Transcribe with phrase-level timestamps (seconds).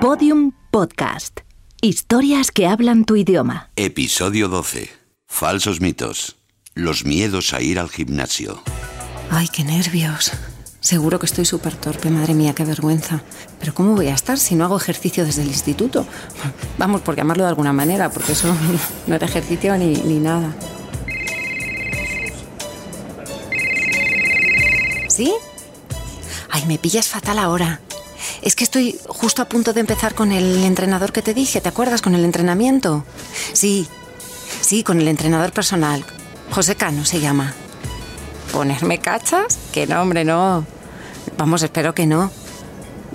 [0.00, 1.40] Podium Podcast.
[1.82, 3.70] Historias que hablan tu idioma.
[3.74, 4.88] Episodio 12.
[5.26, 6.36] Falsos mitos.
[6.74, 8.62] Los miedos a ir al gimnasio.
[9.28, 10.30] Ay, qué nervios.
[10.78, 13.24] Seguro que estoy súper torpe, madre mía, qué vergüenza.
[13.58, 16.06] Pero ¿cómo voy a estar si no hago ejercicio desde el instituto?
[16.78, 18.54] Vamos, por llamarlo de alguna manera, porque eso
[19.08, 20.54] no era ejercicio ni, ni nada.
[25.08, 25.34] ¿Sí?
[26.50, 27.80] Ay, me pillas fatal ahora.
[28.42, 31.68] Es que estoy justo a punto de empezar con el entrenador que te dije, ¿te
[31.68, 32.02] acuerdas?
[32.02, 33.04] Con el entrenamiento.
[33.52, 33.88] Sí,
[34.60, 36.04] sí, con el entrenador personal.
[36.50, 37.54] José Cano se llama.
[38.52, 39.58] ¿Ponerme cachas?
[39.72, 40.64] Que no, hombre, no.
[41.36, 42.30] Vamos, espero que no.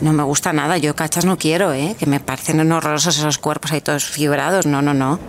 [0.02, 1.96] No me gusta nada, yo cachas no quiero, ¿eh?
[1.98, 4.66] Que me parecen horrorosos esos cuerpos ahí todos fibrados.
[4.66, 5.20] No, no, no.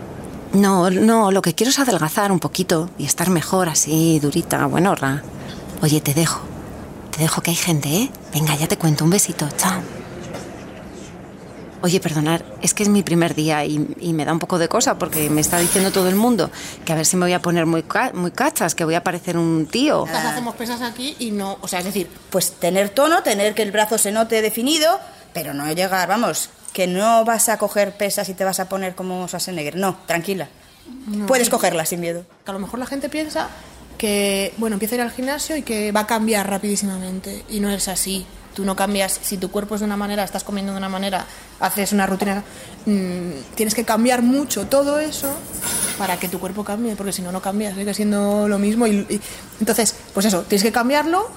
[0.52, 5.22] No, no, lo que quiero es adelgazar un poquito y estar mejor así, durita, buenorra.
[5.82, 6.53] Oye, te dejo.
[7.14, 8.10] Te dejo que hay gente, ¿eh?
[8.32, 9.04] Venga, ya te cuento.
[9.04, 9.48] Un besito.
[9.56, 9.80] Chao.
[11.82, 14.68] Oye, perdonar, es que es mi primer día y, y me da un poco de
[14.68, 16.50] cosa porque me está diciendo todo el mundo
[16.86, 19.04] que a ver si me voy a poner muy, ca- muy cachas, que voy a
[19.04, 20.06] parecer un tío.
[20.06, 23.60] Las hacemos pesas aquí y no, o sea, es decir, Pues tener tono, tener que
[23.62, 24.98] el brazo se note definido,
[25.34, 28.94] pero no llegar, vamos, que no vas a coger pesas y te vas a poner
[28.94, 29.76] como Schwarzenegger.
[29.76, 30.48] No, tranquila.
[31.26, 32.24] Puedes cogerla sin miedo.
[32.46, 33.48] que a lo mejor la gente piensa
[34.04, 37.42] que, bueno, empieza a ir al gimnasio y que va a cambiar rapidísimamente.
[37.48, 38.26] Y no es así.
[38.54, 41.24] Tú no cambias, si tu cuerpo es de una manera, estás comiendo de una manera,
[41.58, 42.44] haces una rutina,
[42.86, 45.32] mm, tienes que cambiar mucho todo eso
[45.98, 48.86] para que tu cuerpo cambie, porque si no, no cambia, sigue siendo lo mismo.
[48.86, 49.20] Y, y-
[49.58, 51.28] entonces, pues eso, tienes que cambiarlo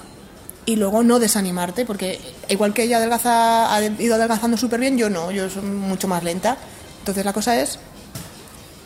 [0.66, 5.08] y luego no desanimarte, porque igual que ella adelgaza, ha ido adelgazando súper bien, yo
[5.10, 6.56] no, yo soy mucho más lenta.
[7.00, 7.78] Entonces la cosa es,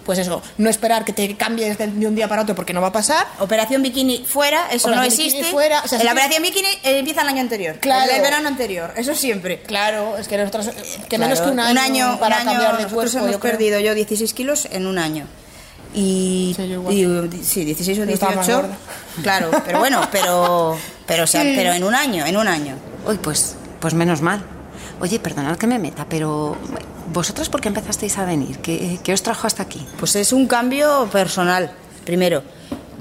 [0.04, 2.80] pues eso, no esperar que te cambies de de un día para otro porque no
[2.80, 3.26] va a pasar.
[3.38, 5.44] Operación bikini fuera, eso no existe.
[5.44, 6.16] fuera, o sea, la sí.
[6.16, 7.76] operación bikini eh, empieza el año anterior.
[7.80, 8.10] Claro.
[8.10, 9.60] El, el verano anterior, eso siempre.
[9.62, 10.72] Claro, es que nosotros, eh,
[11.08, 13.18] que Claro, menos que un año, para un año, cambiar de cuerpo.
[13.18, 15.26] hemos yo perdido yo 16 kilos en un año.
[15.94, 16.94] Y, Sí, yo igual.
[17.34, 18.62] y- sí, 16 o Yo estaba más 18.
[18.68, 18.76] gorda.
[19.22, 22.76] Claro, pero bueno, pero pero o sea, pero en un año, en un año.
[23.06, 24.42] Uy, pues, pues menos mal.
[25.02, 26.56] Oye, perdonad que me meta, pero
[27.12, 28.58] ¿vosotras por qué empezasteis a venir?
[28.58, 29.84] ¿Qué, qué os trajo hasta aquí?
[29.98, 31.72] Pues es un cambio personal.
[32.04, 32.44] Primero,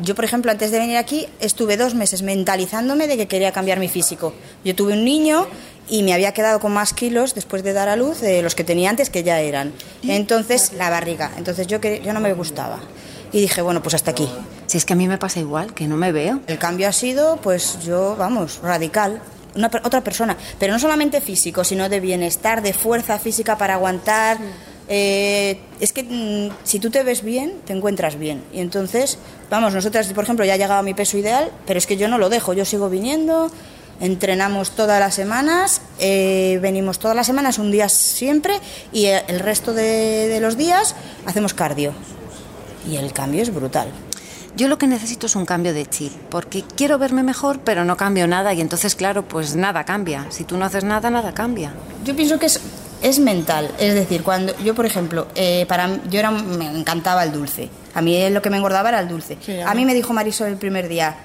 [0.02, 3.78] yo, por ejemplo, antes de venir aquí, estuve dos meses mentalizándome de que quería cambiar
[3.78, 4.34] mi físico.
[4.66, 5.46] Yo tuve un niño
[5.90, 8.64] y me había quedado con más kilos después de dar a luz de los que
[8.64, 9.72] tenía antes, que ya eran.
[10.02, 11.30] Entonces, la barriga.
[11.38, 12.80] Entonces, yo, yo no me gustaba.
[13.32, 14.28] Y dije, bueno, pues hasta aquí.
[14.66, 16.40] Si es que a mí me pasa igual, que no me veo.
[16.48, 19.22] El cambio ha sido, pues yo, vamos, radical.
[19.56, 24.38] Una, otra persona, pero no solamente físico, sino de bienestar, de fuerza física para aguantar.
[24.88, 28.44] Eh, es que mm, si tú te ves bien, te encuentras bien.
[28.54, 29.18] Y entonces,
[29.50, 32.08] vamos, nosotras, por ejemplo, ya he llegado a mi peso ideal, pero es que yo
[32.08, 33.52] no lo dejo, yo sigo viniendo,
[34.02, 38.60] entrenamos todas las semanas, eh, venimos todas las semanas, un día siempre,
[38.92, 40.96] y eh, el resto de, de los días
[41.26, 41.94] hacemos cardio.
[42.90, 43.90] Y el cambio es brutal.
[44.56, 47.96] Yo lo que necesito es un cambio de chip, porque quiero verme mejor, pero no
[47.96, 50.28] cambio nada y entonces, claro, pues nada cambia.
[50.30, 51.74] Si tú no haces nada, nada cambia.
[52.04, 52.60] Yo pienso que es,
[53.02, 57.32] es mental, es decir, cuando yo, por ejemplo, eh, para yo era, me encantaba el
[57.32, 57.70] dulce.
[57.94, 59.38] A mí lo que me engordaba era el dulce.
[59.42, 61.16] Sí, a mí me dijo Marisol el primer día,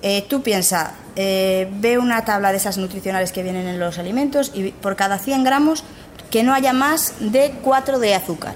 [0.00, 4.52] eh, tú piensa, eh, ve una tabla de esas nutricionales que vienen en los alimentos
[4.54, 5.84] y por cada 100 gramos
[6.30, 8.54] que no haya más de 4 de azúcar.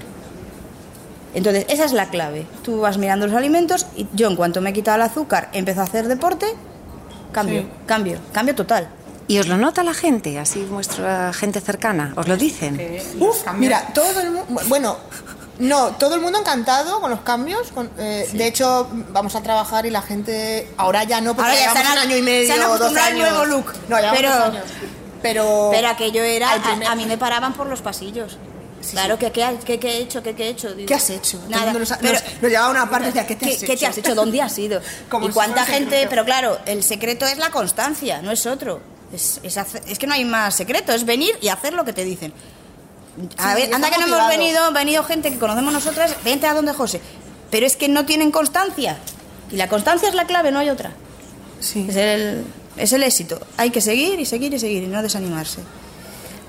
[1.33, 2.47] Entonces, esa es la clave.
[2.63, 5.81] Tú vas mirando los alimentos y yo en cuanto me he quitado el azúcar, empiezo
[5.81, 6.47] a hacer deporte,
[7.31, 7.67] cambio, Sí.
[7.85, 8.89] cambio, cambio total.
[9.27, 12.13] ¿Y os lo nota la gente, así vuestra gente cercana?
[12.15, 12.99] ¿Os lo dicen?
[13.19, 14.97] Uf, mira, todo el mundo, bueno,
[15.59, 17.71] no, todo el mundo encantado con los cambios.
[17.71, 21.61] con- eh, De hecho, vamos a trabajar y la gente, ahora ya no, porque Ahora
[21.61, 23.19] ya llevamos un año y medio, se han dos al años.
[23.29, 23.65] nuevo look.
[23.87, 24.63] No, llevamos Pero- dos años.
[25.21, 26.49] Pero, Pero aquello era,
[26.89, 28.37] a mí me paraban por los pasillos.
[28.91, 30.21] Claro, que ¿qué, ha- qué- qué he hecho?
[30.23, 30.73] ¿Qué, qué he hecho?
[30.73, 31.39] Digo, ¿Qué has hecho?
[31.49, 31.73] Nada.
[31.73, 33.79] nos ha- pero, nos- nos llevaba una parte y decía, ¿qué te has ¿qué, hecho?
[33.79, 34.15] te has hecho?
[34.15, 34.81] ¿Dónde has ido?
[35.09, 35.89] Como y cuánta gente...
[35.91, 36.09] secreto.
[36.09, 38.81] Pero claro, el secreto es la constancia, no es otro.
[39.13, 41.93] Es, es, hacer- es que no hay más secreto, es venir y hacer lo que
[41.93, 42.33] te dicen.
[43.37, 46.53] A Sí, ver, anda que no hemos venido, venido gente que conocemos nosotras, vente a
[46.53, 47.01] donde José.
[47.51, 48.97] Pero es que no tienen constancia.
[49.51, 50.91] Y la constancia es la clave, no hay otra.
[51.59, 51.87] Sí.
[51.89, 52.43] Es el,
[52.77, 53.39] es el éxito.
[53.57, 55.59] Hay que seguir y seguir y seguir y no desanimarse.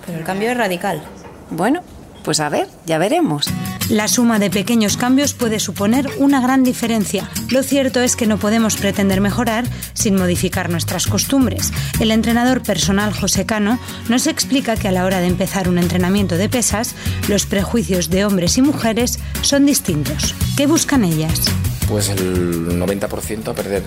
[0.06, 1.02] Pero el cambio es radical.
[1.50, 1.82] Bueno,
[2.22, 3.46] pues a ver, ya veremos.
[3.88, 7.28] La suma de pequeños cambios puede suponer una gran diferencia.
[7.50, 9.64] Lo cierto es que no podemos pretender mejorar
[9.94, 11.72] sin modificar nuestras costumbres.
[11.98, 16.36] El entrenador personal José Cano nos explica que a la hora de empezar un entrenamiento
[16.36, 16.94] de pesas,
[17.28, 20.34] los prejuicios de hombres y mujeres son distintos.
[20.56, 21.40] ¿Qué buscan ellas?
[21.88, 23.82] Pues el 90% a perder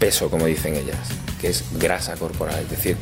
[0.00, 0.98] peso, como dicen ellas,
[1.40, 2.96] que es grasa corporal, es decir,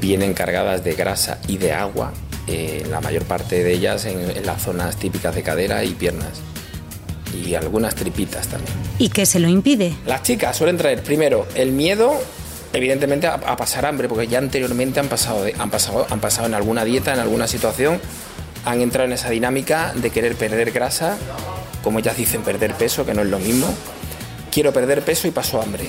[0.00, 2.12] vienen cargadas de grasa y de agua
[2.48, 6.40] eh, la mayor parte de ellas en, en las zonas típicas de cadera y piernas.
[7.44, 8.72] Y algunas tripitas también.
[8.98, 9.94] ¿Y qué se lo impide?
[10.06, 12.18] Las chicas suelen traer primero el miedo,
[12.72, 16.54] evidentemente, a, a pasar hambre, porque ya anteriormente han pasado, han, pasado, han pasado en
[16.54, 18.00] alguna dieta, en alguna situación,
[18.64, 21.16] han entrado en esa dinámica de querer perder grasa,
[21.84, 23.66] como ellas dicen, perder peso, que no es lo mismo.
[24.50, 25.84] Quiero perder peso y paso hambre.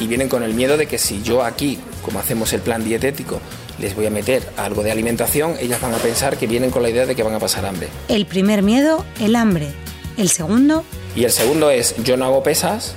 [0.00, 3.40] Y vienen con el miedo de que si yo aquí, como hacemos el plan dietético,
[3.78, 6.90] les voy a meter algo de alimentación, ellas van a pensar que vienen con la
[6.90, 7.88] idea de que van a pasar hambre.
[8.08, 9.72] El primer miedo, el hambre.
[10.16, 10.84] El segundo,
[11.16, 12.94] Y el segundo es, yo no hago pesas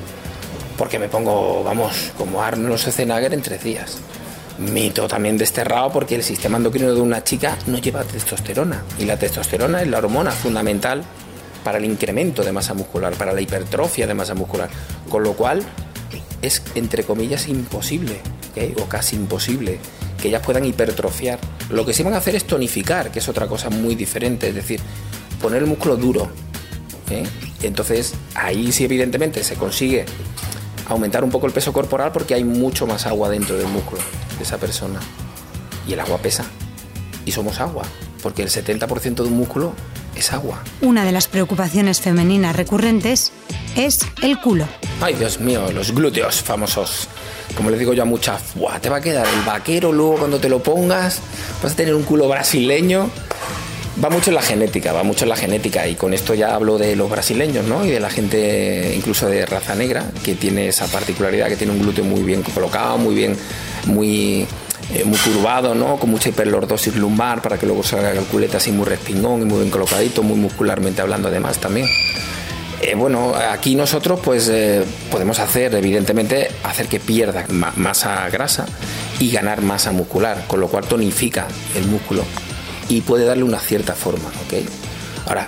[0.77, 3.97] porque me pongo, vamos, como Arnold Schwarzenegger en tres días.
[4.59, 8.83] Mito también desterrado porque el sistema endocrino de una chica no lleva testosterona.
[8.99, 11.03] Y la testosterona es la hormona fundamental
[11.63, 14.69] para el incremento de masa muscular, para la hipertrofia de masa muscular.
[15.09, 15.63] Con lo cual
[16.41, 18.19] es, entre comillas, imposible,
[18.81, 19.79] o casi imposible,
[20.21, 21.39] que ellas puedan hipertrofiar.
[21.69, 24.55] Lo que sí van a hacer es tonificar, que es otra cosa muy diferente, es
[24.55, 24.79] decir,
[25.41, 26.29] poner el músculo duro.
[27.09, 27.23] ¿eh?
[27.61, 30.05] Entonces, ahí sí, evidentemente, se consigue
[30.87, 34.01] aumentar un poco el peso corporal porque hay mucho más agua dentro del músculo
[34.37, 34.99] de esa persona.
[35.87, 36.45] Y el agua pesa.
[37.25, 37.83] Y somos agua,
[38.23, 39.73] porque el 70% de un músculo
[40.15, 40.63] es agua.
[40.81, 43.31] una de las preocupaciones femeninas recurrentes
[43.75, 44.65] es el culo.
[44.99, 47.07] Ay, Dios mío, los glúteos famosos.
[47.57, 50.39] Como les digo yo a muchas, "Buah, te va a quedar el vaquero luego cuando
[50.39, 51.19] te lo pongas,
[51.61, 53.09] vas a tener un culo brasileño.
[54.03, 56.77] Va mucho en la genética, va mucho en la genética y con esto ya hablo
[56.77, 57.83] de los brasileños, ¿no?
[57.83, 61.79] Y de la gente incluso de raza negra que tiene esa particularidad, que tiene un
[61.79, 63.35] glúteo muy bien colocado, muy bien,
[63.87, 64.45] muy,
[64.93, 65.97] eh, muy curvado, ¿no?
[65.97, 69.61] Con mucha hiperlordosis lumbar para que luego salga el culete así muy respingón y muy
[69.61, 71.87] bien colocadito, muy muscularmente hablando además también.
[72.81, 78.65] Eh, bueno, aquí nosotros pues eh, podemos hacer, evidentemente, hacer que pierda ma- masa grasa
[79.19, 82.23] y ganar masa muscular, con lo cual tonifica el músculo
[82.87, 85.27] y puede darle una cierta forma, ¿ok?
[85.27, 85.47] Ahora,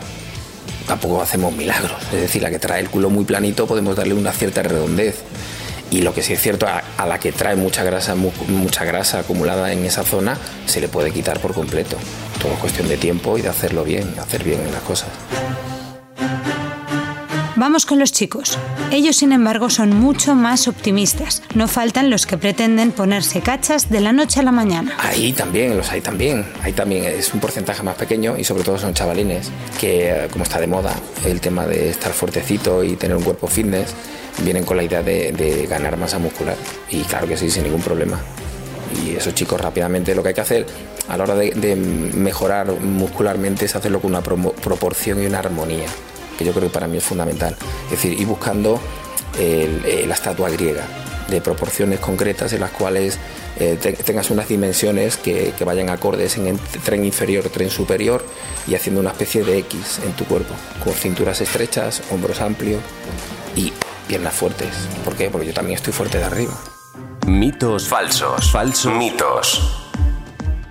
[0.88, 4.31] tampoco hacemos milagros, es decir, la que trae el culo muy planito podemos darle una
[4.31, 5.20] cierta redondez.
[5.92, 9.20] Y lo que sí es cierto, a, la que trae mucha grasa, mu- mucha grasa
[9.20, 10.38] acumulada en esa zona,
[10.68, 11.96] se le puede quitar por completo.
[12.42, 15.10] Todo es cuestión de tiempo y de hacerlo bien, hacer bien las cosas.
[17.60, 18.58] Vamos con los chicos.
[18.90, 21.44] Ellos, sin embargo, son mucho más optimistas.
[21.56, 24.96] No faltan los que pretenden ponerse cachas de la noche a la mañana.
[24.98, 26.46] Ahí también, los hay también.
[26.64, 30.62] Ahí también es un porcentaje más pequeño y sobre todo son chavalines que, como está
[30.62, 30.96] de moda
[31.26, 33.94] el tema de estar fuertecito y tener un cuerpo fitness,
[34.42, 36.56] vienen con la idea de, de ganar masa muscular.
[36.90, 38.22] Y claro que sí, sin ningún problema.
[39.06, 40.66] Y esos chicos rápidamente lo que hay que hacer
[41.10, 45.88] a la hora de, de mejorar muscularmente es hacerlo con una proporción y una armonía,
[46.40, 47.56] que yo creo que para mí es fundamental.
[47.86, 48.80] Es decir, ir buscando
[49.38, 50.86] el- eh, la estatua griega
[51.28, 53.20] de proporciones concretas en las cuales
[53.60, 58.26] eh, te- tengas unas dimensiones que, que vayan acordes en el tren inferior, tren superior
[58.68, 60.54] y haciendo una especie de X en tu cuerpo,
[60.84, 62.82] con cinturas estrechas, hombros amplios
[63.58, 63.74] y
[64.08, 64.70] piernas fuertes.
[65.04, 65.30] ¿Por qué?
[65.30, 66.54] Porque yo también estoy fuerte de arriba.
[67.28, 68.50] Mitos falsos.
[68.52, 69.79] Falsos mitos.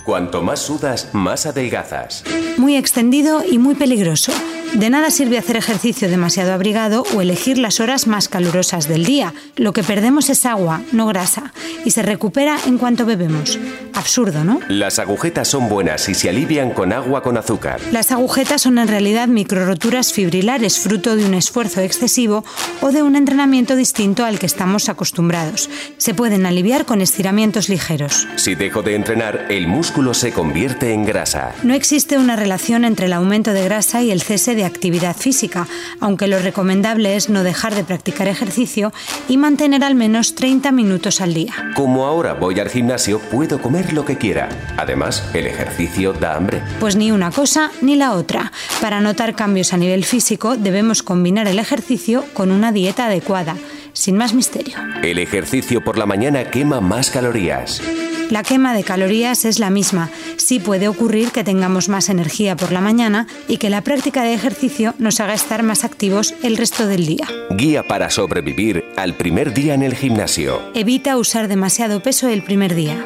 [0.09, 2.25] Cuanto más sudas, más adelgazas.
[2.57, 4.33] Muy extendido y muy peligroso.
[4.73, 9.35] De nada sirve hacer ejercicio demasiado abrigado o elegir las horas más calurosas del día.
[9.57, 11.53] Lo que perdemos es agua, no grasa,
[11.85, 13.59] y se recupera en cuanto bebemos.
[13.99, 14.61] Absurdo, ¿no?
[14.69, 17.81] Las agujetas son buenas y se alivian con agua con azúcar.
[17.91, 22.45] Las agujetas son en realidad microroturas fibrilares fruto de un esfuerzo excesivo
[22.81, 25.69] o de un entrenamiento distinto al que estamos acostumbrados.
[25.97, 28.29] Se pueden aliviar con estiramientos ligeros.
[28.37, 31.53] Si dejo de entrenar, el músculo se convierte en grasa.
[31.65, 35.67] No existe una relación entre el aumento de grasa y el cese de actividad física,
[35.99, 38.93] aunque lo recomendable es no dejar de practicar ejercicio
[39.29, 41.53] y mantener al menos 30 minutos al día.
[41.75, 44.49] Como ahora voy al gimnasio, puedo comer lo que quiera.
[44.77, 46.63] Además, el ejercicio da hambre.
[46.81, 48.53] Pues ni una cosa ni la otra.
[48.81, 53.57] Para notar cambios a nivel físico debemos combinar el ejercicio con una dieta adecuada.
[53.93, 54.77] Sin más misterio.
[55.03, 57.83] El ejercicio por la mañana quema más calorías.
[58.31, 60.11] La quema de calorías es la misma.
[60.37, 64.35] Sí puede ocurrir que tengamos más energía por la mañana y que la práctica de
[64.35, 67.27] ejercicio nos haga estar más activos el resto del día.
[67.51, 70.61] Guía para sobrevivir al primer día en el gimnasio.
[70.75, 73.03] Evita usar demasiado peso el primer día.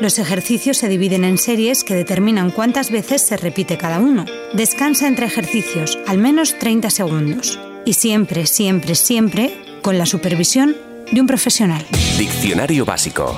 [0.00, 4.26] Los ejercicios se dividen en series que determinan cuántas veces se repite cada uno.
[4.52, 7.58] Descansa entre ejercicios, al menos 30 segundos.
[7.84, 10.76] Y siempre, siempre, siempre con la supervisión
[11.10, 11.84] de un profesional.
[12.16, 13.36] Diccionario básico.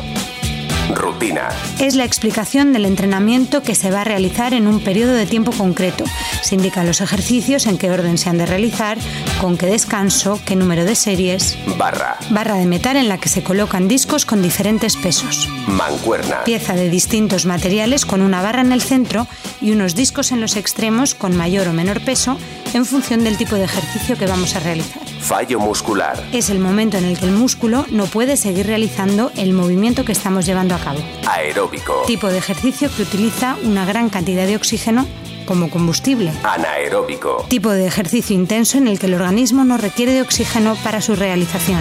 [0.94, 1.48] Rutina.
[1.78, 5.52] Es la explicación del entrenamiento que se va a realizar en un periodo de tiempo
[5.52, 6.04] concreto.
[6.42, 8.98] Se indican los ejercicios, en qué orden se han de realizar,
[9.40, 11.56] con qué descanso, qué número de series.
[11.78, 12.16] Barra.
[12.30, 15.48] Barra de metal en la que se colocan discos con diferentes pesos.
[15.66, 16.44] Mancuerna.
[16.44, 19.26] Pieza de distintos materiales con una barra en el centro
[19.60, 22.38] y unos discos en los extremos con mayor o menor peso
[22.74, 25.02] en función del tipo de ejercicio que vamos a realizar.
[25.20, 26.22] Fallo muscular.
[26.32, 30.12] Es el momento en el que el músculo no puede seguir realizando el movimiento que
[30.12, 30.98] estamos llevando a cabo.
[31.28, 32.02] Aeróbico.
[32.06, 35.06] Tipo de ejercicio que utiliza una gran cantidad de oxígeno
[35.46, 36.32] como combustible.
[36.44, 37.44] Anaeróbico.
[37.48, 41.16] Tipo de ejercicio intenso en el que el organismo no requiere de oxígeno para su
[41.16, 41.80] realización.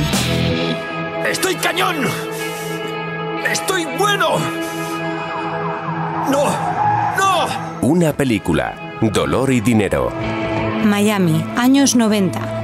[1.29, 2.07] ¡Estoy cañón!
[3.49, 4.39] ¡Estoy bueno!
[6.31, 6.45] ¡No!
[7.17, 7.47] ¡No!
[7.81, 8.97] Una película.
[9.01, 10.11] Dolor y dinero.
[10.83, 12.58] Miami, años 90.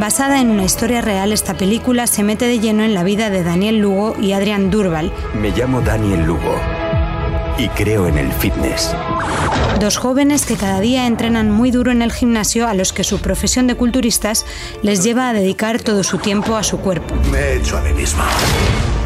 [0.00, 3.44] Basada en una historia real, esta película se mete de lleno en la vida de
[3.44, 6.58] Daniel Lugo y Adrian Durval, Me llamo Daniel Lugo
[7.58, 8.94] y creo en el fitness.
[9.78, 13.20] dos jóvenes que cada día entrenan muy duro en el gimnasio a los que su
[13.20, 14.46] profesión de culturistas
[14.82, 17.14] les lleva a dedicar todo su tiempo a su cuerpo.
[17.30, 18.22] Me he hecho a mí mismo.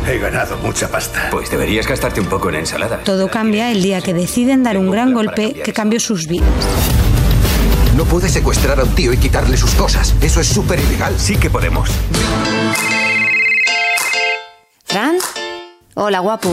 [0.08, 1.26] He ganado mucha pasta.
[1.32, 3.02] Pues deberías gastarte un poco en ensaladas.
[3.02, 6.46] Todo cambia el día que deciden dar un gran golpe que cambió sus vidas.
[7.96, 10.14] No puedes secuestrar a un tío y quitarle sus cosas.
[10.20, 11.14] Eso es súper ilegal.
[11.18, 11.88] Sí que podemos.
[14.84, 15.16] ¿Fran?
[15.94, 16.50] Hola, guapo.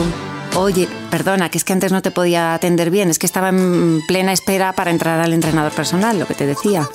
[0.54, 4.02] Oye, perdona, que es que antes no te podía atender bien, es que estaba en
[4.06, 6.88] plena espera para entrar al entrenador personal, lo que te decía.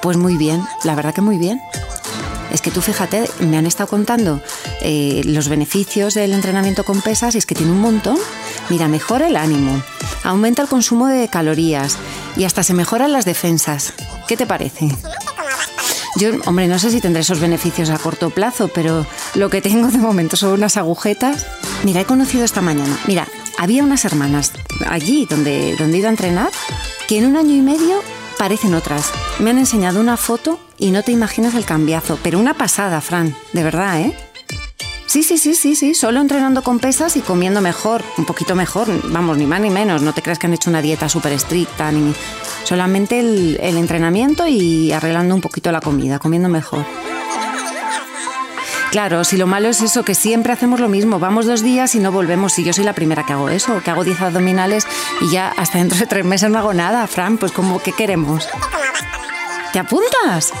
[0.00, 1.60] Pues muy bien, la verdad que muy bien.
[2.52, 4.40] Es que tú fíjate, me han estado contando
[4.80, 8.16] eh, los beneficios del entrenamiento con pesas y es que tiene un montón.
[8.68, 9.82] Mira, mejora el ánimo,
[10.24, 11.96] aumenta el consumo de calorías
[12.36, 13.92] y hasta se mejoran las defensas.
[14.26, 14.88] ¿Qué te parece?
[16.16, 19.88] Yo, hombre, no sé si tendré esos beneficios a corto plazo, pero lo que tengo
[19.88, 21.46] de momento son unas agujetas.
[21.84, 22.98] Mira, he conocido esta mañana.
[23.06, 24.52] Mira, había unas hermanas
[24.88, 26.50] allí donde, donde he ido a entrenar
[27.06, 28.02] que en un año y medio
[28.38, 29.12] parecen otras.
[29.38, 33.36] Me han enseñado una foto y no te imaginas el cambiazo, pero una pasada, Fran,
[33.52, 34.16] de verdad, ¿eh?
[35.06, 38.88] Sí, sí, sí, sí, sí, solo entrenando con pesas y comiendo mejor, un poquito mejor,
[39.04, 41.92] vamos, ni más ni menos, no te creas que han hecho una dieta súper estricta,
[41.92, 42.12] ni
[42.64, 46.84] solamente el, el entrenamiento y arreglando un poquito la comida, comiendo mejor.
[48.90, 52.00] Claro, si lo malo es eso, que siempre hacemos lo mismo, vamos dos días y
[52.00, 54.86] no volvemos, y yo soy la primera que hago eso, que hago 10 abdominales
[55.20, 58.48] y ya hasta dentro de tres meses no hago nada, Fran, pues como, ¿qué queremos?
[59.72, 60.52] ¿Te apuntas?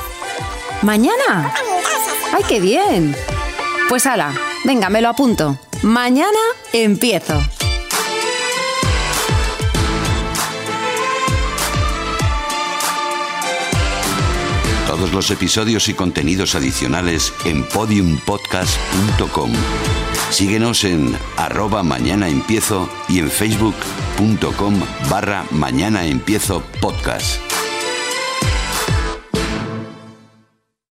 [0.82, 1.52] ¿Mañana?
[2.32, 3.16] ¡Ay, qué bien!
[3.88, 5.58] Pues ala, venga, me lo apunto.
[5.82, 6.38] Mañana
[6.72, 7.40] empiezo.
[14.86, 19.52] Todos los episodios y contenidos adicionales en podiumpodcast.com.
[20.30, 27.45] Síguenos en arroba mañana empiezo y en facebook.com barra mañana empiezo podcast.